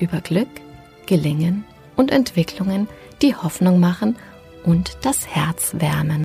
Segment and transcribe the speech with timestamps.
[0.00, 0.48] über Glück,
[1.06, 1.64] Gelingen
[1.96, 2.88] und Entwicklungen,
[3.22, 4.16] die Hoffnung machen
[4.64, 6.24] und das Herz wärmen.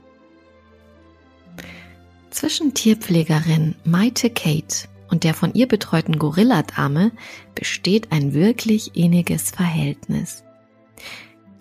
[2.29, 7.11] Zwischen Tierpflegerin Maite Kate und der von ihr betreuten Gorilladame
[7.53, 10.43] besteht ein wirklich inniges Verhältnis.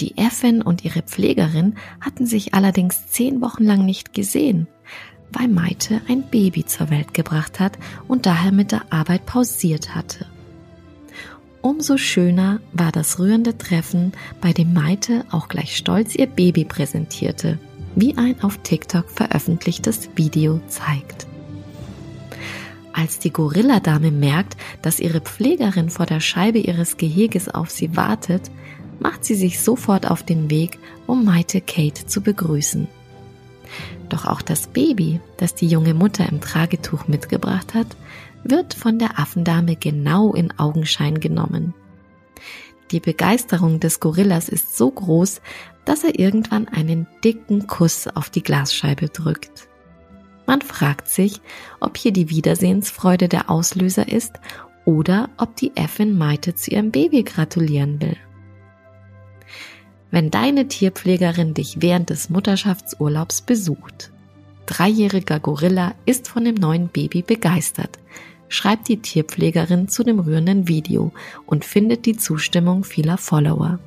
[0.01, 4.67] Die Äffin und ihre Pflegerin hatten sich allerdings zehn Wochen lang nicht gesehen,
[5.31, 10.27] weil Maite ein Baby zur Welt gebracht hat und daher mit der Arbeit pausiert hatte.
[11.65, 17.59] Umso schöner war das rührende Treffen, bei dem Maite auch gleich stolz ihr Baby präsentierte,
[17.97, 21.27] wie ein auf TikTok veröffentlichtes Video zeigt.
[22.93, 28.51] Als die Gorilladame merkt, dass ihre Pflegerin vor der Scheibe ihres Geheges auf sie wartet,
[29.01, 32.89] macht sie sich sofort auf den Weg, um Maite Kate zu begrüßen.
[34.11, 37.87] Doch auch das Baby, das die junge Mutter im Tragetuch mitgebracht hat,
[38.45, 41.75] wird von der Affendame genau in Augenschein genommen.
[42.91, 45.41] Die Begeisterung des Gorillas ist so groß,
[45.85, 49.69] dass er irgendwann einen dicken Kuss auf die Glasscheibe drückt.
[50.47, 51.41] Man fragt sich,
[51.81, 54.35] ob hier die Wiedersehensfreude der Auslöser ist
[54.85, 58.17] oder ob die Äffin Maite zu ihrem Baby gratulieren will.
[60.11, 64.13] Wenn deine Tierpflegerin dich während des Mutterschaftsurlaubs besucht.
[64.67, 67.99] Dreijähriger Gorilla ist von dem neuen Baby begeistert
[68.55, 71.13] schreibt die Tierpflegerin zu dem rührenden Video
[71.47, 73.79] und findet die Zustimmung vieler Follower.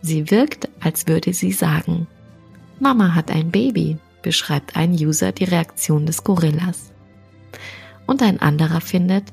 [0.00, 2.06] Sie wirkt, als würde sie sagen,
[2.80, 6.92] Mama hat ein Baby, beschreibt ein User die Reaktion des Gorillas.
[8.06, 9.24] Und ein anderer findet,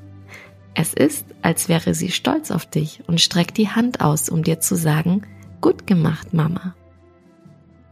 [0.74, 4.60] es ist, als wäre sie stolz auf dich und streckt die Hand aus, um dir
[4.60, 5.22] zu sagen,
[5.60, 6.74] gut gemacht, Mama.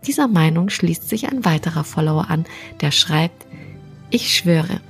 [0.07, 2.45] Dieser Meinung schließt sich ein weiterer Follower an,
[2.81, 3.47] der schreibt,
[4.11, 4.81] ich schwöre,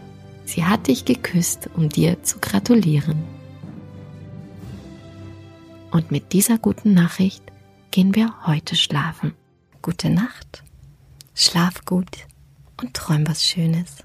[0.48, 3.22] Sie hat dich geküsst, um dir zu gratulieren.
[5.90, 7.42] Und mit dieser guten Nachricht
[7.90, 9.34] gehen wir heute schlafen.
[9.82, 10.64] Gute Nacht,
[11.34, 12.26] schlaf gut
[12.80, 13.98] und träum was Schönes.